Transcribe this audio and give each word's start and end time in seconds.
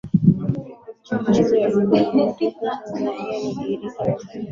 na 1.09 1.15
uenezi 1.21 1.57
wa 1.57 1.67
lugha 1.69 1.97
ya 1.97 2.03
kimataifa 2.11 2.79
Kiyunani 2.87 3.29
yaani 3.29 3.49
Kigiriki 3.55 3.89
cha 3.97 4.03
zamani 4.03 4.49